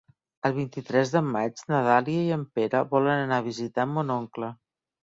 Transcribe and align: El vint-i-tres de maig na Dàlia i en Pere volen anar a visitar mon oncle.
El 0.47 0.53
vint-i-tres 0.55 1.11
de 1.17 1.21
maig 1.27 1.63
na 1.73 1.83
Dàlia 1.89 2.25
i 2.31 2.35
en 2.39 2.49
Pere 2.57 2.85
volen 2.97 3.15
anar 3.29 3.41
a 3.45 3.49
visitar 3.53 3.91
mon 3.97 4.15
oncle. 4.21 4.53